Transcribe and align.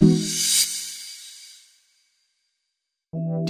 Die 0.00 0.06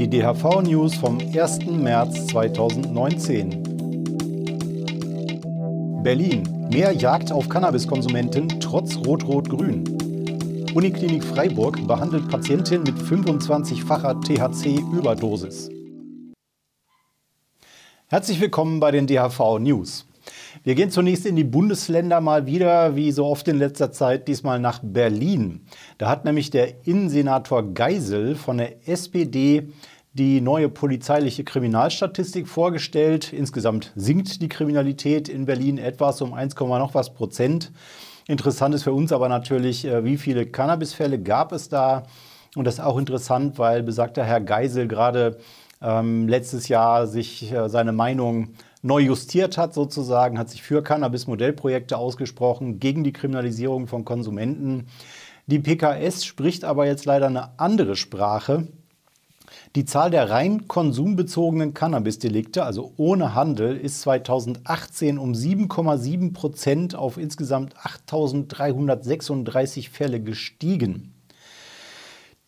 DHV-News 0.09 0.95
vom 0.95 1.19
1. 1.19 1.67
März 1.67 2.27
2019. 2.29 3.63
Berlin. 6.03 6.69
Mehr 6.73 6.93
Jagd 6.93 7.33
auf 7.33 7.51
Cannabiskonsumenten 7.51 8.49
trotz 8.61 8.97
Rot-Rot-Grün. 8.97 10.65
Uniklinik 10.75 11.23
Freiburg 11.23 11.87
behandelt 11.87 12.29
Patientin 12.29 12.83
mit 12.83 12.97
25-facher 12.97 14.23
THC-Überdosis. 14.23 15.69
Herzlich 18.07 18.41
willkommen 18.41 18.81
bei 18.81 18.91
den 18.91 19.07
DHV 19.07 19.59
News. 19.59 20.08
Wir 20.65 20.75
gehen 20.75 20.91
zunächst 20.91 21.25
in 21.27 21.37
die 21.37 21.45
Bundesländer 21.45 22.21
mal 22.21 22.47
wieder, 22.47 22.97
wie 22.97 23.13
so 23.13 23.27
oft 23.27 23.47
in 23.49 23.59
letzter 23.59 23.93
Zeit, 23.93 24.29
diesmal 24.29 24.59
nach 24.59 24.81
Berlin. 24.83 25.67
Da 25.99 26.09
hat 26.09 26.25
nämlich 26.25 26.51
der 26.51 26.87
Innensenator 26.87 27.75
Geisel 27.75 28.35
von 28.35 28.59
der 28.59 28.89
SPD 28.89 29.69
die 30.15 30.41
neue 30.41 30.69
polizeiliche 30.69 31.45
Kriminalstatistik 31.45 32.49
vorgestellt. 32.49 33.33
Insgesamt 33.33 33.93
sinkt 33.95 34.43
die 34.43 34.49
Kriminalität 34.49 35.29
in 35.29 35.47
Berlin 35.47 35.79
etwas 35.79 36.21
um 36.21 36.35
1, 36.35 36.57
noch 36.57 36.95
was 36.95 37.15
Prozent. 37.15 37.71
Interessant 38.27 38.75
ist 38.75 38.83
für 38.83 38.93
uns 38.93 39.13
aber 39.13 39.29
natürlich, 39.29 39.85
äh, 39.85 40.05
wie 40.05 40.19
viele 40.19 40.47
Cannabisfälle 40.47 41.19
gab 41.21 41.53
es 41.53 41.69
da. 41.69 42.03
Und 42.57 42.67
das 42.67 42.75
ist 42.75 42.81
auch 42.81 42.99
interessant, 42.99 43.59
weil 43.59 43.83
besagter 43.83 44.25
Herr 44.25 44.41
Geisel 44.41 44.89
gerade 44.89 45.39
ähm, 45.81 46.27
letztes 46.29 46.69
Jahr 46.69 47.07
sich 47.07 47.53
äh, 47.53 47.69
seine 47.69 47.93
Meinung 47.93 48.49
neu 48.83 49.01
justiert 49.01 49.59
hat, 49.59 49.75
sozusagen, 49.75 50.39
hat 50.39 50.51
sich 50.51 50.63
für 50.63 50.83
Cannabis-Modellprojekte 50.83 51.97
ausgesprochen, 51.97 52.81
gegen 52.81 53.05
die 53.05 53.13
Kriminalisierung 53.13 53.87
von 53.87 54.05
Konsumenten. 54.05 54.87
Die 55.47 55.59
PKS 55.59 56.25
spricht 56.25 56.65
aber 56.65 56.87
jetzt 56.87 57.05
leider 57.05 57.27
eine 57.27 57.59
andere 57.59 57.97
Sprache. 57.97 58.69
Die 59.77 59.85
Zahl 59.85 60.11
der 60.11 60.31
rein 60.31 60.69
konsumbezogenen 60.69 61.75
Cannabis-Delikte, 61.75 62.65
also 62.65 62.93
ohne 62.97 63.35
Handel, 63.35 63.77
ist 63.77 64.01
2018 64.03 65.19
um 65.19 65.33
7,7 65.33 66.33
Prozent 66.33 66.95
auf 66.95 67.19
insgesamt 67.19 67.75
8.336 67.77 69.91
Fälle 69.91 70.21
gestiegen. 70.21 71.18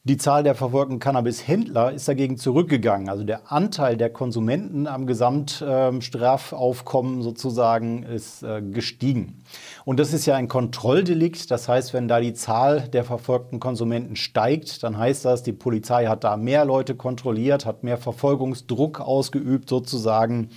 Die 0.04 0.16
Zahl 0.16 0.42
der 0.42 0.54
verfolgten 0.54 0.98
Cannabis-Händler 0.98 1.92
ist 1.92 2.08
dagegen 2.08 2.38
zurückgegangen. 2.38 3.10
Also 3.10 3.22
der 3.22 3.52
Anteil 3.52 3.98
der 3.98 4.08
Konsumenten 4.08 4.86
am 4.86 5.06
Gesamtstrafaufkommen 5.06 7.20
sozusagen 7.20 8.04
ist 8.04 8.42
äh, 8.42 8.62
gestiegen. 8.62 9.44
Und 9.84 10.00
das 10.00 10.14
ist 10.14 10.24
ja 10.24 10.36
ein 10.36 10.48
Kontrolldelikt. 10.48 11.50
Das 11.50 11.68
heißt, 11.68 11.92
wenn 11.92 12.08
da 12.08 12.18
die 12.18 12.32
Zahl 12.32 12.88
der 12.88 13.04
verfolgten 13.04 13.60
Konsumenten 13.60 14.16
steigt, 14.16 14.82
dann 14.84 14.96
heißt 14.96 15.26
das, 15.26 15.42
die 15.42 15.52
Polizei 15.52 16.06
hat 16.06 16.24
da 16.24 16.38
mehr 16.38 16.64
Leute 16.64 16.94
kontrolliert, 16.94 17.66
hat 17.66 17.84
mehr 17.84 17.98
Verfolgungsdruck 17.98 19.00
ausgeübt 19.00 19.68
sozusagen. 19.68 20.48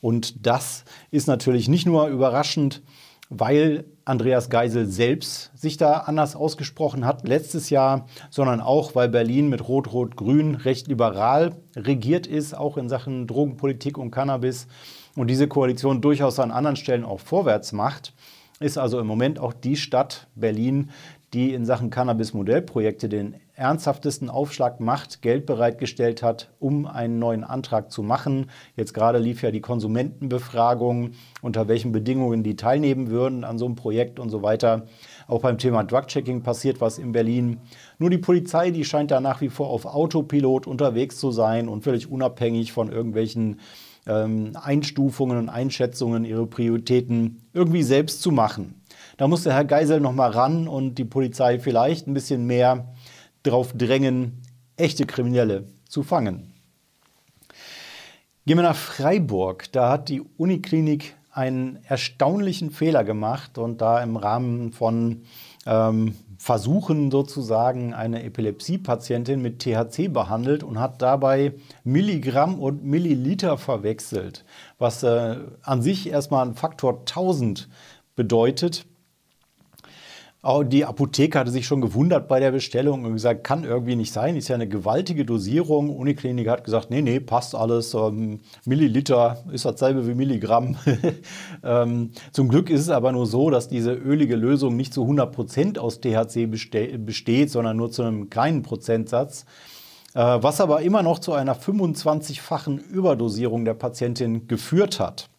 Und 0.00 0.46
das 0.46 0.86
ist 1.10 1.28
natürlich 1.28 1.68
nicht 1.68 1.84
nur 1.84 2.06
überraschend, 2.06 2.80
weil 3.30 3.84
Andreas 4.04 4.48
Geisel 4.48 4.86
selbst 4.86 5.50
sich 5.54 5.76
da 5.76 5.98
anders 5.98 6.34
ausgesprochen 6.34 7.04
hat 7.04 7.28
letztes 7.28 7.68
Jahr, 7.68 8.06
sondern 8.30 8.60
auch, 8.60 8.94
weil 8.94 9.08
Berlin 9.08 9.48
mit 9.48 9.68
Rot-Rot-Grün 9.68 10.54
recht 10.54 10.88
liberal 10.88 11.54
regiert 11.76 12.26
ist, 12.26 12.56
auch 12.56 12.78
in 12.78 12.88
Sachen 12.88 13.26
Drogenpolitik 13.26 13.98
und 13.98 14.10
Cannabis 14.10 14.66
und 15.14 15.28
diese 15.28 15.48
Koalition 15.48 16.00
durchaus 16.00 16.38
an 16.38 16.50
anderen 16.50 16.76
Stellen 16.76 17.04
auch 17.04 17.20
vorwärts 17.20 17.72
macht, 17.72 18.14
ist 18.60 18.78
also 18.78 18.98
im 18.98 19.06
Moment 19.06 19.38
auch 19.38 19.52
die 19.52 19.76
Stadt 19.76 20.26
Berlin, 20.34 20.90
die 21.34 21.52
in 21.52 21.66
Sachen 21.66 21.90
Cannabis-Modellprojekte 21.90 23.08
den 23.08 23.36
ernsthaftesten 23.58 24.30
Aufschlag 24.30 24.78
macht, 24.78 25.20
Geld 25.20 25.44
bereitgestellt 25.44 26.22
hat, 26.22 26.48
um 26.60 26.86
einen 26.86 27.18
neuen 27.18 27.42
Antrag 27.42 27.90
zu 27.90 28.04
machen. 28.04 28.50
Jetzt 28.76 28.94
gerade 28.94 29.18
lief 29.18 29.42
ja 29.42 29.50
die 29.50 29.60
Konsumentenbefragung, 29.60 31.10
unter 31.42 31.66
welchen 31.66 31.90
Bedingungen 31.90 32.44
die 32.44 32.54
teilnehmen 32.54 33.10
würden 33.10 33.42
an 33.42 33.58
so 33.58 33.66
einem 33.66 33.74
Projekt 33.74 34.20
und 34.20 34.30
so 34.30 34.42
weiter. 34.42 34.86
Auch 35.26 35.42
beim 35.42 35.58
Thema 35.58 35.82
Drug-Checking 35.82 36.42
passiert 36.42 36.80
was 36.80 36.98
in 36.98 37.10
Berlin. 37.10 37.58
Nur 37.98 38.10
die 38.10 38.18
Polizei, 38.18 38.70
die 38.70 38.84
scheint 38.84 39.10
da 39.10 39.20
nach 39.20 39.40
wie 39.40 39.48
vor 39.48 39.70
auf 39.70 39.86
Autopilot 39.86 40.68
unterwegs 40.68 41.18
zu 41.18 41.32
sein 41.32 41.68
und 41.68 41.82
völlig 41.82 42.08
unabhängig 42.10 42.72
von 42.72 42.92
irgendwelchen 42.92 43.58
ähm, 44.06 44.52
Einstufungen 44.54 45.36
und 45.36 45.48
Einschätzungen 45.48 46.24
ihre 46.24 46.46
Prioritäten 46.46 47.42
irgendwie 47.52 47.82
selbst 47.82 48.22
zu 48.22 48.30
machen. 48.30 48.80
Da 49.16 49.26
muss 49.26 49.42
der 49.42 49.54
Herr 49.54 49.64
Geisel 49.64 50.00
noch 50.00 50.12
mal 50.12 50.30
ran 50.30 50.68
und 50.68 50.94
die 50.94 51.04
Polizei 51.04 51.58
vielleicht 51.58 52.06
ein 52.06 52.14
bisschen 52.14 52.46
mehr 52.46 52.94
darauf 53.48 53.72
drängen, 53.72 54.42
echte 54.76 55.06
Kriminelle 55.06 55.64
zu 55.88 56.02
fangen. 56.02 56.52
Gehen 58.46 58.56
wir 58.56 58.62
nach 58.62 58.76
Freiburg. 58.76 59.70
Da 59.72 59.90
hat 59.90 60.08
die 60.08 60.22
Uniklinik 60.22 61.14
einen 61.30 61.78
erstaunlichen 61.84 62.70
Fehler 62.70 63.04
gemacht 63.04 63.58
und 63.58 63.80
da 63.80 64.02
im 64.02 64.16
Rahmen 64.16 64.72
von 64.72 65.22
ähm, 65.66 66.14
Versuchen 66.38 67.10
sozusagen 67.10 67.94
eine 67.94 68.22
Epilepsiepatientin 68.22 69.42
mit 69.42 69.58
THC 69.58 70.08
behandelt 70.08 70.62
und 70.62 70.80
hat 70.80 71.02
dabei 71.02 71.52
Milligramm 71.84 72.58
und 72.58 72.84
Milliliter 72.84 73.58
verwechselt, 73.58 74.44
was 74.78 75.02
äh, 75.02 75.36
an 75.62 75.82
sich 75.82 76.08
erstmal 76.08 76.46
ein 76.46 76.54
Faktor 76.54 77.00
1000 77.00 77.68
bedeutet. 78.16 78.86
Die 80.42 80.84
Apotheker 80.84 81.40
hatte 81.40 81.50
sich 81.50 81.66
schon 81.66 81.80
gewundert 81.80 82.28
bei 82.28 82.38
der 82.38 82.52
Bestellung 82.52 83.04
und 83.04 83.14
gesagt, 83.14 83.42
kann 83.42 83.64
irgendwie 83.64 83.96
nicht 83.96 84.12
sein, 84.12 84.36
ist 84.36 84.46
ja 84.46 84.54
eine 84.54 84.68
gewaltige 84.68 85.24
Dosierung. 85.24 85.90
Uniklinik 85.90 86.48
hat 86.48 86.62
gesagt, 86.62 86.90
nee, 86.90 87.02
nee, 87.02 87.18
passt 87.18 87.56
alles. 87.56 87.92
Ähm, 87.94 88.38
Milliliter 88.64 89.42
ist 89.50 89.64
dasselbe 89.64 90.06
wie 90.06 90.14
Milligramm. 90.14 90.76
ähm, 91.64 92.12
zum 92.30 92.48
Glück 92.48 92.70
ist 92.70 92.82
es 92.82 92.88
aber 92.88 93.10
nur 93.10 93.26
so, 93.26 93.50
dass 93.50 93.68
diese 93.68 93.92
ölige 93.92 94.36
Lösung 94.36 94.76
nicht 94.76 94.94
zu 94.94 95.02
100 95.02 95.32
Prozent 95.32 95.78
aus 95.80 96.00
THC 96.00 96.46
besteht, 96.46 97.50
sondern 97.50 97.76
nur 97.76 97.90
zu 97.90 98.02
einem 98.02 98.30
kleinen 98.30 98.62
Prozentsatz. 98.62 99.44
Äh, 100.14 100.20
was 100.20 100.60
aber 100.60 100.82
immer 100.82 101.02
noch 101.02 101.18
zu 101.18 101.32
einer 101.32 101.56
25-fachen 101.56 102.78
Überdosierung 102.78 103.64
der 103.64 103.74
Patientin 103.74 104.46
geführt 104.46 105.00
hat. 105.00 105.30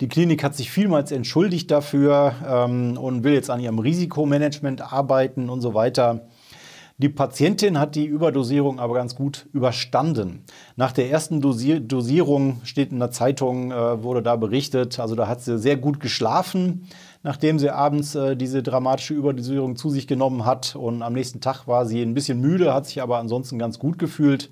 Die 0.00 0.08
Klinik 0.08 0.42
hat 0.42 0.56
sich 0.56 0.70
vielmals 0.70 1.12
entschuldigt 1.12 1.70
dafür 1.70 2.34
ähm, 2.48 2.96
und 2.96 3.22
will 3.22 3.34
jetzt 3.34 3.50
an 3.50 3.60
ihrem 3.60 3.78
Risikomanagement 3.78 4.92
arbeiten 4.92 5.50
und 5.50 5.60
so 5.60 5.74
weiter. 5.74 6.26
Die 6.96 7.10
Patientin 7.10 7.78
hat 7.78 7.94
die 7.94 8.06
Überdosierung 8.06 8.78
aber 8.78 8.94
ganz 8.94 9.14
gut 9.14 9.46
überstanden. 9.52 10.44
Nach 10.76 10.92
der 10.92 11.10
ersten 11.10 11.40
Dosier 11.40 11.80
Dosierung 11.80 12.60
steht 12.64 12.92
in 12.92 12.98
der 12.98 13.10
Zeitung, 13.10 13.72
äh, 13.72 14.02
wurde 14.02 14.22
da 14.22 14.36
berichtet, 14.36 14.98
also 14.98 15.14
da 15.14 15.26
hat 15.28 15.42
sie 15.42 15.58
sehr 15.58 15.76
gut 15.76 16.00
geschlafen, 16.00 16.86
nachdem 17.22 17.58
sie 17.58 17.70
abends 17.70 18.14
äh, 18.14 18.36
diese 18.36 18.62
dramatische 18.62 19.14
Überdosierung 19.14 19.76
zu 19.76 19.90
sich 19.90 20.06
genommen 20.06 20.46
hat. 20.46 20.76
Und 20.76 21.02
am 21.02 21.12
nächsten 21.12 21.40
Tag 21.40 21.66
war 21.66 21.84
sie 21.84 22.00
ein 22.02 22.14
bisschen 22.14 22.40
müde, 22.40 22.72
hat 22.72 22.86
sich 22.86 23.02
aber 23.02 23.18
ansonsten 23.18 23.58
ganz 23.58 23.78
gut 23.78 23.98
gefühlt. 23.98 24.50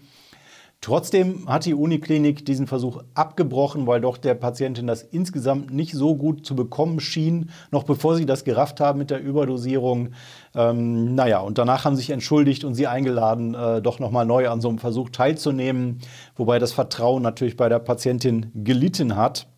Trotzdem 0.81 1.49
hat 1.49 1.65
die 1.65 1.75
Uniklinik 1.75 2.47
diesen 2.47 2.69
Versuch 2.69 3.03
abgebrochen, 3.15 3.89
weil 3.89 4.01
doch 4.01 4.17
der 4.17 4.35
Patientin 4.35 4.87
das 4.87 5.03
insgesamt 5.03 5.73
nicht 5.73 5.93
so 5.93 6.15
gut 6.15 6.47
zu 6.47 6.55
bekommen 6.55 7.01
schien, 7.01 7.51
noch 7.73 7.83
bevor 7.83 8.15
sie 8.15 8.27
das 8.27 8.45
gerafft 8.45 8.79
haben 8.79 9.01
mit 9.01 9.11
der 9.11 9.21
Überdosierung. 9.21 10.11
Ähm, 10.55 11.17
naja, 11.17 11.41
und 11.41 11.59
danach 11.59 11.85
haben 11.85 11.97
sie 11.97 12.03
sich 12.03 12.11
entschuldigt 12.11 12.63
und 12.63 12.75
sie 12.75 12.87
eingeladen, 12.87 13.55
äh, 13.55 13.83
doch 13.83 13.99
nochmal 13.99 14.25
neu 14.25 14.49
an 14.49 14.61
so 14.61 14.69
einem 14.69 14.79
Versuch 14.79 15.11
teilzunehmen, 15.11 15.99
wobei 16.37 16.61
das 16.61 16.73
Vertrauen 16.73 17.25
natürlich 17.25 17.57
bei 17.57 17.69
der 17.69 17.81
Patientin 17.81 18.53
gelitten 18.55 19.17
hat. 19.17 19.49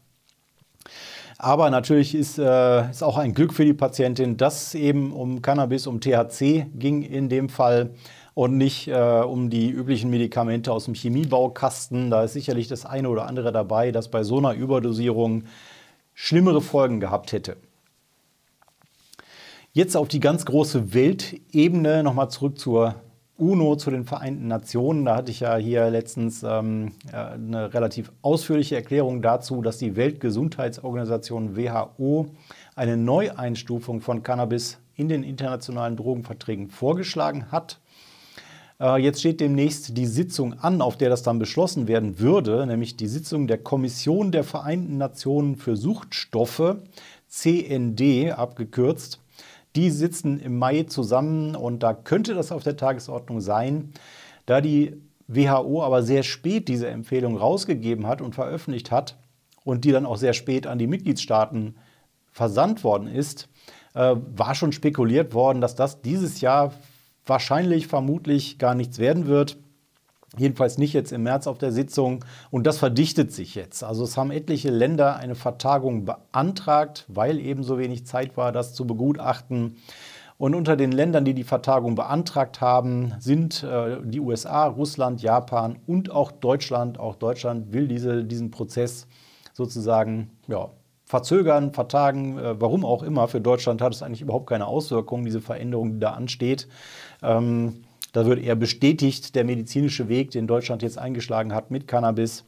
Aber 1.37 1.71
natürlich 1.71 2.15
ist, 2.15 2.39
äh, 2.39 2.91
ist 2.91 3.03
auch 3.03 3.19
ein 3.19 3.35
Glück 3.35 3.53
für 3.53 3.67
die 3.67 3.75
Patientin, 3.75 4.39
dass 4.39 4.69
es 4.69 4.75
eben 4.75 5.13
um 5.13 5.43
Cannabis, 5.43 5.87
um 5.87 6.01
THC 6.01 6.67
ging 6.75 7.03
in 7.03 7.29
dem 7.29 7.51
Fall 7.51 7.91
und 8.41 8.57
nicht 8.57 8.89
äh, 8.89 8.95
um 8.95 9.51
die 9.51 9.69
üblichen 9.69 10.09
Medikamente 10.09 10.73
aus 10.73 10.87
dem 10.87 10.95
Chemiebaukasten. 10.95 12.09
Da 12.09 12.25
ist 12.25 12.33
sicherlich 12.33 12.69
das 12.69 12.87
eine 12.87 13.11
oder 13.11 13.27
andere 13.27 13.53
dabei, 13.53 13.93
das 13.93 14.09
bei 14.09 14.23
so 14.23 14.39
einer 14.39 14.55
Überdosierung 14.55 15.45
schlimmere 16.15 16.63
Folgen 16.63 17.01
gehabt 17.01 17.33
hätte. 17.33 17.59
Jetzt 19.75 19.95
auf 19.95 20.09
die 20.09 20.21
ganz 20.21 20.47
große 20.47 20.95
Weltebene, 20.95 22.03
nochmal 22.03 22.31
zurück 22.31 22.59
zur 22.59 22.95
UNO, 23.37 23.77
zu 23.77 23.91
den 23.91 24.07
Vereinten 24.07 24.49
Nationen. 24.49 25.05
Da 25.05 25.17
hatte 25.17 25.31
ich 25.31 25.41
ja 25.41 25.57
hier 25.57 25.91
letztens 25.91 26.43
ähm, 26.43 26.93
äh, 27.13 27.17
eine 27.17 27.75
relativ 27.75 28.11
ausführliche 28.23 28.75
Erklärung 28.75 29.21
dazu, 29.21 29.61
dass 29.61 29.77
die 29.77 29.97
Weltgesundheitsorganisation 29.97 31.59
WHO 31.59 32.29
eine 32.75 32.97
Neueinstufung 32.97 34.01
von 34.01 34.23
Cannabis 34.23 34.79
in 34.95 35.11
den 35.11 35.25
internationalen 35.25 35.99
Drogenverträgen 35.99 36.71
vorgeschlagen 36.71 37.53
hat. 37.53 37.81
Äh, 38.81 38.97
jetzt 39.03 39.21
steht 39.21 39.41
demnächst 39.41 39.97
die 39.97 40.07
Sitzung 40.07 40.59
an, 40.59 40.81
auf 40.81 40.97
der 40.97 41.11
das 41.11 41.23
dann 41.23 41.39
beschlossen 41.39 41.87
werden 41.87 42.19
würde, 42.19 42.67
nämlich 42.67 42.97
die 42.97 43.07
Sitzung 43.07 43.47
der 43.47 43.59
Kommission 43.59 44.33
der 44.33 44.45
Vereinten 44.45 44.97
Nationen 44.97 45.57
für 45.57 45.77
Suchtstoffe, 45.77 46.77
CND 47.29 48.33
abgekürzt. 48.33 49.21
Die 49.77 49.91
sitzen 49.91 50.41
im 50.41 50.59
Mai 50.59 50.85
zusammen 50.85 51.55
und 51.55 51.83
da 51.85 51.95
könnte 51.95 52.35
das 52.35 52.51
auf 52.51 52.65
der 52.65 52.77
Tagesordnung 52.77 53.41
sein. 53.41 53.93
Da 54.47 54.61
die 54.61 55.01
WHO 55.29 55.85
aber 55.85 56.03
sehr 56.03 56.25
spät 56.25 56.67
diese 56.67 56.89
Empfehlung 56.89 57.37
rausgegeben 57.37 58.09
hat 58.09 58.21
und 58.21 58.35
veröffentlicht 58.35 58.91
hat 58.91 59.17
und 59.63 59.85
die 59.85 59.93
dann 59.93 60.07
auch 60.07 60.17
sehr 60.17 60.33
spät 60.33 60.67
an 60.67 60.79
die 60.79 60.89
Mitgliedstaaten 60.89 61.77
versandt 62.33 62.83
worden 62.83 63.07
ist, 63.07 63.49
äh, 63.95 64.17
war 64.35 64.57
schon 64.57 64.73
spekuliert 64.73 65.35
worden, 65.35 65.61
dass 65.61 65.77
das 65.77 66.01
dieses 66.03 66.41
Jahr 66.41 66.73
wahrscheinlich, 67.31 67.87
vermutlich 67.87 68.59
gar 68.59 68.75
nichts 68.75 68.99
werden 68.99 69.27
wird. 69.27 69.57
Jedenfalls 70.37 70.77
nicht 70.77 70.93
jetzt 70.93 71.13
im 71.13 71.23
März 71.23 71.47
auf 71.47 71.57
der 71.57 71.73
Sitzung. 71.73 72.25
Und 72.51 72.67
das 72.67 72.79
verdichtet 72.79 73.33
sich 73.33 73.55
jetzt. 73.55 73.83
Also 73.83 74.05
es 74.05 74.19
haben 74.19 74.31
etliche 74.31 74.71
Länder 74.71 75.17
eine 75.17 75.35
Vertagung 75.35 76.05
beantragt, 76.05 77.07
weil 77.09 77.41
eben 77.41 77.65
so 77.65 77.79
wenig 77.79 78.07
Zeit 78.07 78.37
war, 78.37 78.53
das 78.53 78.75
zu 78.75 78.87
begutachten. 78.87 79.77
Und 80.39 80.55
unter 80.55 80.77
den 80.77 80.93
Ländern, 80.93 81.25
die 81.25 81.35
die 81.35 81.45
Vertagung 81.45 81.95
beantragt 81.95 82.61
haben, 82.61 83.13
sind 83.19 83.63
äh, 83.63 83.99
die 84.03 84.21
USA, 84.21 84.67
Russland, 84.67 85.21
Japan 85.21 85.79
und 85.87 86.11
auch 86.11 86.33
Deutschland. 86.33 86.99
Auch 86.99 87.17
Deutschland 87.17 87.73
will 87.73 87.89
diese, 87.89 88.25
diesen 88.25 88.51
Prozess 88.51 89.07
sozusagen 89.53 90.31
ja, 90.49 90.71
verzögern, 91.11 91.73
vertagen, 91.73 92.39
äh, 92.39 92.61
warum 92.61 92.85
auch 92.85 93.03
immer. 93.03 93.27
Für 93.27 93.41
Deutschland 93.41 93.83
hat 93.83 93.93
es 93.93 94.03
eigentlich 94.03 94.23
überhaupt 94.23 94.49
keine 94.49 94.67
Auswirkungen, 94.67 95.25
diese 95.25 95.41
Veränderung, 95.41 95.95
die 95.95 95.99
da 95.99 96.13
ansteht. 96.13 96.69
Ähm, 97.23 97.85
da 98.13 98.27
wird 98.27 98.43
eher 98.43 98.57
bestätigt 98.57 99.35
der 99.35 99.45
medizinische 99.45 100.09
Weg, 100.09 100.33
den 100.33 100.47
Deutschland 100.47 100.83
jetzt 100.83 100.99
eingeschlagen 100.99 101.55
hat 101.55 101.71
mit 101.71 101.87
Cannabis. 101.87 102.45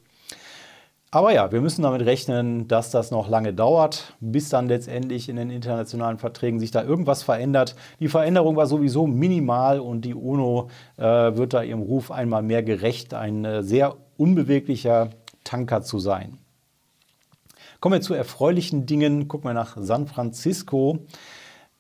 Aber 1.14 1.34
ja, 1.34 1.52
wir 1.52 1.60
müssen 1.60 1.82
damit 1.82 2.06
rechnen, 2.06 2.68
dass 2.68 2.90
das 2.90 3.10
noch 3.10 3.28
lange 3.28 3.52
dauert, 3.52 4.14
bis 4.20 4.48
dann 4.48 4.66
letztendlich 4.66 5.28
in 5.28 5.36
den 5.36 5.50
internationalen 5.50 6.16
Verträgen 6.16 6.58
sich 6.58 6.70
da 6.70 6.82
irgendwas 6.82 7.22
verändert. 7.22 7.76
Die 8.00 8.08
Veränderung 8.08 8.56
war 8.56 8.66
sowieso 8.66 9.06
minimal 9.06 9.78
und 9.78 10.06
die 10.06 10.14
UNO 10.14 10.70
äh, 10.96 11.02
wird 11.04 11.52
da 11.52 11.62
ihrem 11.62 11.82
Ruf 11.82 12.10
einmal 12.10 12.42
mehr 12.42 12.62
gerecht, 12.62 13.12
ein 13.12 13.44
äh, 13.44 13.62
sehr 13.62 13.94
unbeweglicher 14.16 15.10
Tanker 15.44 15.82
zu 15.82 15.98
sein. 15.98 16.38
Kommen 17.80 17.96
wir 17.96 18.00
zu 18.00 18.14
erfreulichen 18.14 18.86
Dingen. 18.86 19.28
Gucken 19.28 19.50
wir 19.50 19.54
nach 19.54 19.76
San 19.78 20.06
Francisco. 20.06 21.00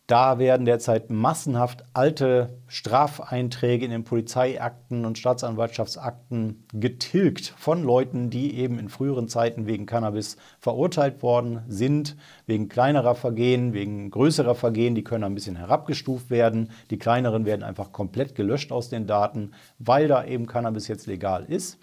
Da 0.08 0.40
werden 0.40 0.66
derzeit 0.66 1.10
massenhaft 1.10 1.84
alte 1.94 2.58
Strafeinträge 2.66 3.84
in 3.84 3.92
den 3.92 4.02
Polizeiakten 4.02 5.04
und 5.04 5.16
Staatsanwaltschaftsakten 5.16 6.66
getilgt 6.74 7.54
von 7.56 7.84
Leuten, 7.84 8.28
die 8.28 8.56
eben 8.56 8.80
in 8.80 8.88
früheren 8.88 9.28
Zeiten 9.28 9.66
wegen 9.66 9.86
Cannabis 9.86 10.36
verurteilt 10.58 11.22
worden 11.22 11.62
sind, 11.68 12.16
wegen 12.46 12.68
kleinerer 12.68 13.14
Vergehen, 13.14 13.74
wegen 13.74 14.10
größerer 14.10 14.56
Vergehen, 14.56 14.96
die 14.96 15.04
können 15.04 15.24
ein 15.24 15.36
bisschen 15.36 15.56
herabgestuft 15.56 16.30
werden. 16.30 16.70
Die 16.90 16.98
kleineren 16.98 17.46
werden 17.46 17.62
einfach 17.62 17.92
komplett 17.92 18.34
gelöscht 18.34 18.72
aus 18.72 18.88
den 18.88 19.06
Daten, 19.06 19.52
weil 19.78 20.08
da 20.08 20.24
eben 20.24 20.46
Cannabis 20.46 20.88
jetzt 20.88 21.06
legal 21.06 21.44
ist. 21.44 21.78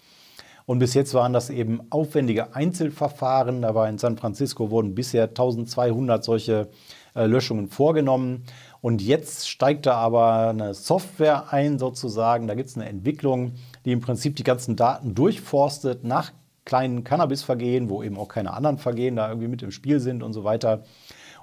Und 0.66 0.78
bis 0.78 0.94
jetzt 0.94 1.14
waren 1.14 1.32
das 1.32 1.50
eben 1.50 1.80
aufwendige 1.90 2.54
Einzelverfahren. 2.54 3.62
Da 3.62 3.74
war 3.74 3.88
in 3.88 3.98
San 3.98 4.18
Francisco 4.18 4.70
wurden 4.70 4.94
bisher 4.94 5.24
1200 5.24 6.22
solche 6.22 6.52
äh, 6.52 6.66
Löschungen 7.14 7.68
vorgenommen. 7.68 8.44
Und 8.80 9.02
jetzt 9.02 9.48
steigt 9.48 9.86
da 9.86 9.94
aber 9.94 10.48
eine 10.48 10.74
Software 10.74 11.52
ein, 11.52 11.78
sozusagen. 11.78 12.46
Da 12.46 12.54
gibt 12.54 12.68
es 12.68 12.76
eine 12.76 12.88
Entwicklung, 12.88 13.52
die 13.84 13.92
im 13.92 14.00
Prinzip 14.00 14.36
die 14.36 14.44
ganzen 14.44 14.76
Daten 14.76 15.14
durchforstet 15.14 16.04
nach 16.04 16.32
kleinen 16.64 17.04
Cannabis-Vergehen, 17.04 17.90
wo 17.90 18.02
eben 18.02 18.16
auch 18.16 18.28
keine 18.28 18.52
anderen 18.52 18.78
Vergehen 18.78 19.16
da 19.16 19.28
irgendwie 19.28 19.48
mit 19.48 19.62
im 19.62 19.70
Spiel 19.70 20.00
sind 20.00 20.22
und 20.22 20.32
so 20.32 20.44
weiter. 20.44 20.84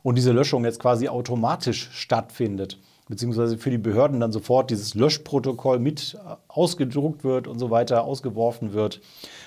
Und 0.04 0.16
diese 0.16 0.32
Löschung 0.32 0.64
jetzt 0.64 0.80
quasi 0.80 1.10
automatisch 1.10 1.90
stattfindet 1.92 2.80
beziehungsweise 3.10 3.58
für 3.58 3.70
die 3.70 3.78
Behörden 3.78 4.20
dann 4.20 4.32
sofort 4.32 4.70
dieses 4.70 4.96
Löschprotokoll 4.96 5.80
mit 5.80 6.18
ausgedruckt 6.48 7.24
wird 7.24 7.48
und 7.48 7.60
so 7.60 7.70
weiter, 7.70 8.04
ausgeworfen 8.04 8.74
wird. 8.74 9.02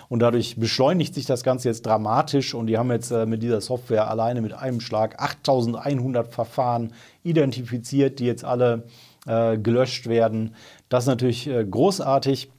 Und 0.08 0.20
dadurch 0.20 0.56
beschleunigt 0.56 1.14
sich 1.14 1.26
das 1.26 1.44
Ganze 1.44 1.68
jetzt 1.68 1.86
dramatisch 1.86 2.54
und 2.54 2.66
die 2.66 2.78
haben 2.78 2.90
jetzt 2.90 3.10
äh, 3.10 3.26
mit 3.26 3.42
dieser 3.42 3.60
Software 3.60 4.10
alleine 4.10 4.40
mit 4.40 4.52
einem 4.52 4.80
Schlag 4.80 5.22
8100 5.22 6.32
Verfahren 6.32 6.92
identifiziert, 7.22 8.18
die 8.18 8.26
jetzt 8.26 8.44
alle 8.44 8.84
äh, 9.26 9.56
gelöscht 9.58 10.08
werden. 10.08 10.54
Das 10.88 11.04
ist 11.04 11.08
natürlich 11.08 11.46
äh, 11.46 11.64
großartig 11.64 12.50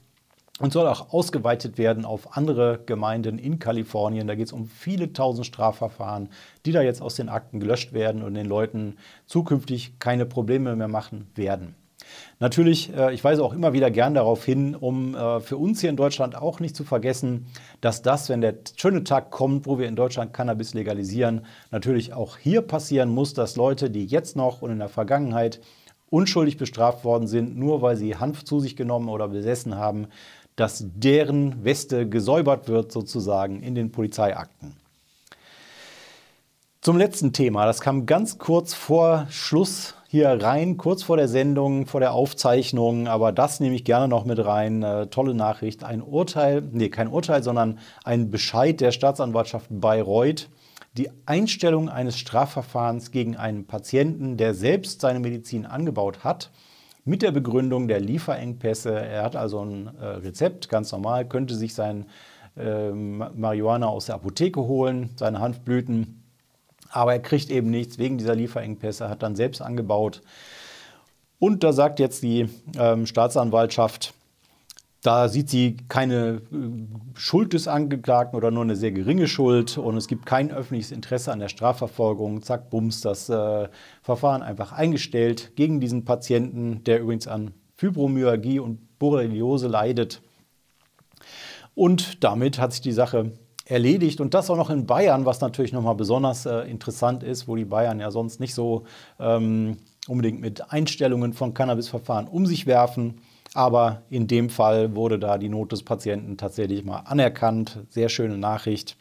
und 0.60 0.72
soll 0.72 0.86
auch 0.86 1.12
ausgeweitet 1.12 1.78
werden 1.78 2.04
auf 2.04 2.36
andere 2.36 2.80
Gemeinden 2.84 3.38
in 3.38 3.58
Kalifornien. 3.58 4.26
Da 4.26 4.34
geht 4.34 4.46
es 4.46 4.52
um 4.52 4.66
viele 4.66 5.12
tausend 5.12 5.46
Strafverfahren, 5.46 6.28
die 6.66 6.72
da 6.72 6.82
jetzt 6.82 7.02
aus 7.02 7.14
den 7.14 7.28
Akten 7.28 7.58
gelöscht 7.58 7.92
werden 7.92 8.22
und 8.22 8.34
den 8.34 8.46
Leuten 8.46 8.96
zukünftig 9.26 9.98
keine 9.98 10.26
Probleme 10.26 10.76
mehr 10.76 10.88
machen 10.88 11.30
werden. 11.34 11.74
Natürlich, 12.40 12.94
äh, 12.94 13.14
ich 13.14 13.22
weise 13.22 13.42
auch 13.44 13.52
immer 13.52 13.72
wieder 13.72 13.90
gern 13.90 14.14
darauf 14.14 14.44
hin, 14.44 14.74
um 14.74 15.14
äh, 15.14 15.40
für 15.40 15.56
uns 15.56 15.80
hier 15.80 15.90
in 15.90 15.96
Deutschland 15.96 16.36
auch 16.36 16.60
nicht 16.60 16.76
zu 16.76 16.84
vergessen, 16.84 17.46
dass 17.80 18.02
das, 18.02 18.28
wenn 18.28 18.40
der 18.40 18.54
schöne 18.76 19.04
Tag 19.04 19.30
kommt, 19.30 19.66
wo 19.66 19.78
wir 19.78 19.88
in 19.88 19.96
Deutschland 19.96 20.32
Cannabis 20.32 20.74
legalisieren, 20.74 21.46
natürlich 21.70 22.12
auch 22.12 22.36
hier 22.36 22.62
passieren 22.62 23.10
muss, 23.10 23.34
dass 23.34 23.56
Leute, 23.56 23.90
die 23.90 24.04
jetzt 24.04 24.36
noch 24.36 24.62
und 24.62 24.70
in 24.70 24.78
der 24.78 24.88
Vergangenheit 24.88 25.60
unschuldig 26.10 26.58
bestraft 26.58 27.04
worden 27.04 27.26
sind, 27.26 27.56
nur 27.56 27.80
weil 27.80 27.96
sie 27.96 28.16
Hanf 28.16 28.44
zu 28.44 28.60
sich 28.60 28.76
genommen 28.76 29.08
oder 29.08 29.28
besessen 29.28 29.76
haben, 29.76 30.08
dass 30.56 30.84
deren 30.94 31.64
Weste 31.64 32.08
gesäubert 32.08 32.68
wird 32.68 32.92
sozusagen 32.92 33.62
in 33.62 33.74
den 33.74 33.92
Polizeiakten. 33.92 34.76
Zum 36.80 36.96
letzten 36.96 37.32
Thema, 37.32 37.64
das 37.64 37.80
kam 37.80 38.06
ganz 38.06 38.38
kurz 38.38 38.74
vor 38.74 39.28
Schluss 39.30 39.94
hier 40.08 40.28
rein, 40.42 40.76
kurz 40.76 41.04
vor 41.04 41.16
der 41.16 41.28
Sendung, 41.28 41.86
vor 41.86 42.00
der 42.00 42.12
Aufzeichnung, 42.12 43.06
aber 43.06 43.30
das 43.30 43.60
nehme 43.60 43.76
ich 43.76 43.84
gerne 43.84 44.08
noch 44.08 44.24
mit 44.24 44.44
rein. 44.44 44.82
Äh, 44.82 45.06
tolle 45.06 45.32
Nachricht, 45.32 45.84
ein 45.84 46.02
Urteil, 46.02 46.60
nee, 46.72 46.88
kein 46.88 47.08
Urteil, 47.08 47.42
sondern 47.42 47.78
ein 48.04 48.30
Bescheid 48.30 48.80
der 48.80 48.90
Staatsanwaltschaft 48.90 49.68
Bayreuth. 49.70 50.48
Die 50.98 51.08
Einstellung 51.24 51.88
eines 51.88 52.18
Strafverfahrens 52.18 53.12
gegen 53.12 53.36
einen 53.36 53.64
Patienten, 53.64 54.36
der 54.36 54.52
selbst 54.52 55.00
seine 55.00 55.20
Medizin 55.20 55.64
angebaut 55.64 56.24
hat, 56.24 56.50
mit 57.04 57.22
der 57.22 57.32
Begründung 57.32 57.88
der 57.88 58.00
Lieferengpässe. 58.00 58.94
Er 58.94 59.24
hat 59.24 59.36
also 59.36 59.64
ein 59.64 59.90
äh, 60.00 60.04
Rezept, 60.04 60.68
ganz 60.68 60.92
normal, 60.92 61.26
könnte 61.26 61.54
sich 61.54 61.74
sein 61.74 62.06
äh, 62.56 62.90
Marihuana 62.90 63.86
aus 63.86 64.06
der 64.06 64.16
Apotheke 64.16 64.60
holen, 64.60 65.10
seine 65.16 65.40
Hanfblüten, 65.40 66.22
aber 66.90 67.14
er 67.14 67.20
kriegt 67.20 67.50
eben 67.50 67.70
nichts 67.70 67.98
wegen 67.98 68.18
dieser 68.18 68.34
Lieferengpässe, 68.34 69.08
hat 69.08 69.22
dann 69.22 69.34
selbst 69.34 69.62
angebaut. 69.62 70.22
Und 71.38 71.64
da 71.64 71.72
sagt 71.72 71.98
jetzt 71.98 72.22
die 72.22 72.48
ähm, 72.78 73.06
Staatsanwaltschaft, 73.06 74.14
da 75.02 75.28
sieht 75.28 75.50
sie 75.50 75.76
keine 75.88 76.42
äh, 76.52 77.18
Schuld 77.18 77.52
des 77.52 77.66
Angeklagten 77.66 78.36
oder 78.36 78.52
nur 78.52 78.62
eine 78.62 78.76
sehr 78.76 78.92
geringe 78.92 79.26
Schuld 79.26 79.76
und 79.76 79.96
es 79.96 80.06
gibt 80.06 80.26
kein 80.26 80.52
öffentliches 80.52 80.92
Interesse 80.92 81.32
an 81.32 81.40
der 81.40 81.48
Strafverfolgung. 81.48 82.42
Zack, 82.42 82.70
bums, 82.70 83.00
das 83.00 83.28
äh, 83.28 83.68
Verfahren 84.02 84.42
einfach 84.42 84.72
eingestellt 84.72 85.52
gegen 85.56 85.80
diesen 85.80 86.04
Patienten, 86.04 86.84
der 86.84 87.00
übrigens 87.00 87.26
an 87.26 87.52
Fibromyalgie 87.74 88.60
und 88.60 88.98
Borreliose 89.00 89.66
leidet. 89.66 90.22
Und 91.74 92.22
damit 92.22 92.60
hat 92.60 92.72
sich 92.72 92.82
die 92.82 92.92
Sache 92.92 93.32
erledigt 93.64 94.20
und 94.20 94.34
das 94.34 94.50
auch 94.50 94.56
noch 94.56 94.70
in 94.70 94.86
Bayern, 94.86 95.24
was 95.26 95.40
natürlich 95.40 95.72
nochmal 95.72 95.96
besonders 95.96 96.46
äh, 96.46 96.60
interessant 96.60 97.24
ist, 97.24 97.48
wo 97.48 97.56
die 97.56 97.64
Bayern 97.64 97.98
ja 97.98 98.12
sonst 98.12 98.38
nicht 98.38 98.54
so 98.54 98.84
ähm, 99.18 99.78
unbedingt 100.06 100.40
mit 100.40 100.72
Einstellungen 100.72 101.32
von 101.32 101.54
Cannabisverfahren 101.54 102.28
um 102.28 102.46
sich 102.46 102.66
werfen. 102.66 103.20
Aber 103.54 104.02
in 104.08 104.26
dem 104.26 104.48
Fall 104.48 104.96
wurde 104.96 105.18
da 105.18 105.36
die 105.36 105.48
Not 105.48 105.72
des 105.72 105.82
Patienten 105.82 106.36
tatsächlich 106.36 106.84
mal 106.84 107.00
anerkannt. 107.00 107.80
Sehr 107.90 108.08
schöne 108.08 108.38
Nachricht. 108.38 108.96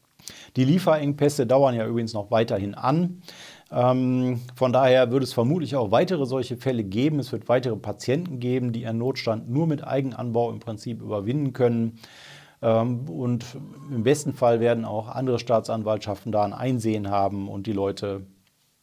Die 0.56 0.66
Lieferengpässe 0.66 1.48
dauern 1.48 1.76
ja 1.76 1.86
übrigens 1.86 2.14
noch 2.14 2.32
weiterhin 2.32 2.76
an. 2.76 3.22
Ähm, 3.72 4.42
von 4.56 4.74
daher 4.74 5.12
wird 5.12 5.24
es 5.24 5.34
vermutlich 5.34 5.76
auch 5.76 5.92
weitere 5.92 6.26
solche 6.26 6.58
Fälle 6.58 6.84
geben. 6.84 7.20
Es 7.20 7.32
wird 7.32 7.48
weitere 7.48 7.78
Patienten 7.78 8.40
geben, 8.40 8.74
die 8.74 8.82
ihren 8.82 8.98
Notstand 8.98 9.50
nur 9.50 9.68
mit 9.68 9.88
Eigenanbau 9.88 10.52
im 10.52 10.60
Prinzip 10.60 11.02
überwinden 11.02 11.54
können. 11.54 12.00
Ähm, 12.62 13.10
und 13.10 13.46
im 13.90 14.04
besten 14.04 14.34
Fall 14.34 14.60
werden 14.60 14.84
auch 14.84 15.08
andere 15.08 15.40
Staatsanwaltschaften 15.40 16.32
da 16.32 16.44
ein 16.44 16.54
Einsehen 16.54 17.10
haben 17.10 17.48
und 17.48 17.66
die 17.66 17.74
Leute 17.74 18.26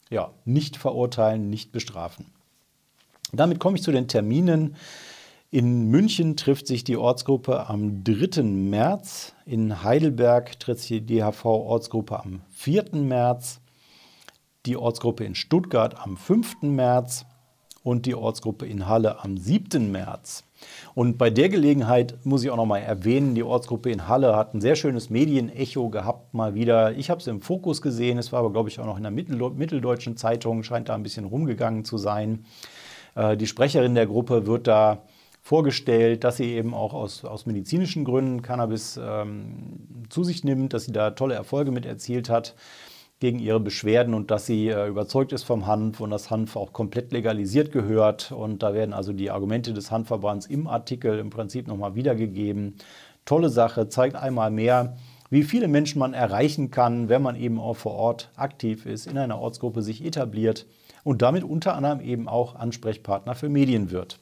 ja, 0.09 0.31
nicht 0.43 0.75
verurteilen, 0.77 1.51
nicht 1.51 1.71
bestrafen. 1.71 2.25
Damit 3.31 3.59
komme 3.59 3.77
ich 3.77 3.83
zu 3.83 3.91
den 3.91 4.07
Terminen. 4.07 4.75
In 5.51 5.89
München 5.89 6.35
trifft 6.35 6.67
sich 6.67 6.83
die 6.83 6.95
Ortsgruppe 6.95 7.67
am 7.67 8.03
3. 8.03 8.43
März. 8.43 9.33
In 9.47 9.83
Heidelberg 9.83 10.59
trifft 10.59 10.81
sich 10.81 11.03
die 11.03 11.21
DHV-Ortsgruppe 11.21 12.19
am 12.19 12.41
4. 12.51 12.93
März. 12.93 13.59
Die 14.67 14.77
Ortsgruppe 14.77 15.23
in 15.23 15.33
Stuttgart 15.33 15.99
am 16.05 16.17
5. 16.17 16.61
März 16.61 17.25
und 17.81 18.05
die 18.05 18.13
Ortsgruppe 18.13 18.67
in 18.67 18.87
Halle 18.87 19.23
am 19.23 19.37
7. 19.37 19.91
März. 19.91 20.43
Und 20.93 21.17
bei 21.17 21.31
der 21.31 21.49
Gelegenheit 21.49 22.23
muss 22.23 22.43
ich 22.43 22.51
auch 22.51 22.57
noch 22.57 22.67
mal 22.67 22.77
erwähnen, 22.77 23.33
die 23.33 23.41
Ortsgruppe 23.41 23.89
in 23.89 24.07
Halle 24.07 24.35
hat 24.35 24.53
ein 24.53 24.61
sehr 24.61 24.75
schönes 24.75 25.09
Medienecho 25.09 25.89
gehabt 25.89 26.31
mal 26.31 26.53
wieder. 26.53 26.95
Ich 26.95 27.09
habe 27.09 27.21
es 27.21 27.27
im 27.27 27.41
Fokus 27.41 27.81
gesehen, 27.81 28.19
es 28.19 28.31
war 28.31 28.41
aber 28.41 28.51
glaube 28.51 28.69
ich 28.69 28.79
auch 28.79 28.85
noch 28.85 28.97
in 28.97 29.03
der 29.03 29.11
Mitteldeutschen 29.11 30.15
Zeitung, 30.15 30.61
scheint 30.61 30.89
da 30.89 30.93
ein 30.93 31.01
bisschen 31.01 31.25
rumgegangen 31.25 31.85
zu 31.85 31.97
sein. 31.97 32.45
Äh, 33.15 33.35
die 33.35 33.47
Sprecherin 33.47 33.95
der 33.95 34.05
Gruppe 34.05 34.45
wird 34.45 34.67
da 34.67 35.01
vorgestellt, 35.49 36.23
dass 36.23 36.37
sie 36.37 36.53
eben 36.53 36.75
auch 36.75 36.93
aus, 36.93 37.25
aus 37.25 37.47
medizinischen 37.47 38.05
Gründen 38.05 38.43
Cannabis 38.43 38.99
ähm, 39.01 39.79
zu 40.09 40.23
sich 40.23 40.43
nimmt, 40.43 40.73
dass 40.73 40.85
sie 40.85 40.91
da 40.91 41.09
tolle 41.09 41.33
Erfolge 41.33 41.71
mit 41.71 41.87
erzielt 41.87 42.29
hat 42.29 42.53
gegen 43.19 43.39
ihre 43.39 43.59
Beschwerden 43.59 44.13
und 44.13 44.29
dass 44.29 44.45
sie 44.45 44.67
äh, 44.67 44.87
überzeugt 44.87 45.33
ist 45.33 45.45
vom 45.45 45.65
Hanf 45.65 46.01
und 46.01 46.11
das 46.11 46.29
Hanf 46.29 46.55
auch 46.55 46.71
komplett 46.71 47.11
legalisiert 47.11 47.71
gehört. 47.71 48.31
Und 48.31 48.61
da 48.61 48.75
werden 48.75 48.93
also 48.93 49.11
die 49.11 49.31
Argumente 49.31 49.73
des 49.73 49.89
Hanfverbands 49.89 50.45
im 50.45 50.67
Artikel 50.67 51.17
im 51.17 51.31
Prinzip 51.31 51.67
nochmal 51.67 51.95
wiedergegeben. 51.95 52.75
Tolle 53.25 53.49
Sache, 53.49 53.89
zeigt 53.89 54.15
einmal 54.15 54.51
mehr, 54.51 54.97
wie 55.31 55.41
viele 55.41 55.67
Menschen 55.67 55.97
man 55.97 56.13
erreichen 56.13 56.69
kann, 56.69 57.09
wenn 57.09 57.23
man 57.23 57.35
eben 57.35 57.59
auch 57.59 57.75
vor 57.75 57.93
Ort 57.93 58.29
aktiv 58.35 58.85
ist, 58.85 59.07
in 59.07 59.17
einer 59.17 59.39
Ortsgruppe 59.39 59.81
sich 59.81 60.05
etabliert 60.05 60.67
und 61.03 61.23
damit 61.23 61.43
unter 61.43 61.73
anderem 61.73 62.01
eben 62.01 62.27
auch 62.27 62.53
Ansprechpartner 62.53 63.33
für 63.33 63.49
Medien 63.49 63.89
wird. 63.89 64.19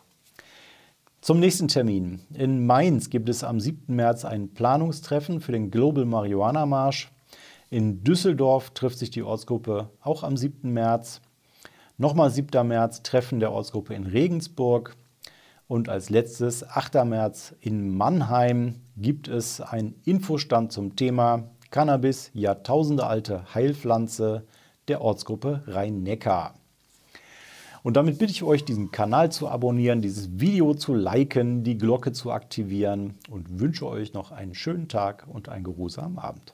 Zum 1.20 1.40
nächsten 1.40 1.68
Termin. 1.68 2.22
In 2.34 2.66
Mainz 2.66 3.10
gibt 3.10 3.28
es 3.28 3.44
am 3.44 3.60
7. 3.60 3.94
März 3.94 4.24
ein 4.24 4.54
Planungstreffen 4.54 5.42
für 5.42 5.52
den 5.52 5.72
Global 5.72 6.06
Marihuana 6.06 6.66
Marsch. 6.66 7.12
In 7.70 8.04
Düsseldorf 8.04 8.70
trifft 8.70 9.00
sich 9.00 9.10
die 9.10 9.24
Ortsgruppe 9.24 9.90
auch 10.00 10.24
am 10.24 10.38
7. 10.38 10.72
März. 10.72 11.22
Nochmal 11.98 12.30
7. 12.30 12.66
März 12.66 13.02
Treffen 13.02 13.40
der 13.40 13.52
Ortsgruppe 13.52 13.96
in 13.96 14.06
Regensburg. 14.06 14.96
Und 15.68 15.90
als 15.90 16.10
letztes, 16.10 16.64
8. 16.64 17.04
März 17.06 17.56
in 17.62 17.98
Mannheim, 17.98 18.76
gibt 18.96 19.28
es 19.28 19.60
einen 19.60 19.96
Infostand 20.06 20.72
zum 20.72 20.96
Thema 20.96 21.50
Cannabis, 21.72 22.30
jahrtausendealte 22.36 23.54
Heilpflanze 23.54 24.46
der 24.88 25.02
Ortsgruppe 25.02 25.64
Rhein-Neckar. 25.66 26.57
Und 27.88 27.94
damit 27.94 28.18
bitte 28.18 28.34
ich 28.34 28.44
euch, 28.44 28.66
diesen 28.66 28.92
Kanal 28.92 29.32
zu 29.32 29.48
abonnieren, 29.48 30.02
dieses 30.02 30.42
Video 30.42 30.74
zu 30.74 30.94
liken, 30.94 31.64
die 31.64 31.78
Glocke 31.78 32.12
zu 32.12 32.34
aktivieren 32.34 33.14
und 33.30 33.62
wünsche 33.62 33.88
euch 33.88 34.12
noch 34.12 34.34
einen 34.34 34.56
schönen 34.56 34.90
Tag 34.90 35.26
und 35.26 35.48
einen 35.48 35.64
geruhsamen 35.64 36.20
Abend. 36.20 36.54